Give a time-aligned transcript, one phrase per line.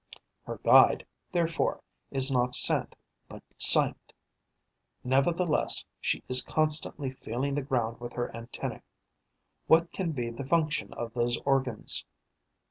[0.45, 2.95] Her guide, therefore is not scent,
[3.29, 4.13] but sight.
[5.03, 8.81] Nevertheless, she is constantly feeling the ground with her antennae.
[9.67, 12.07] What can be the function of those organs?